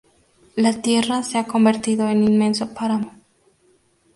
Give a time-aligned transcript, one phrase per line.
[0.55, 3.15] La tierra se ha convertido en inmenso páramo.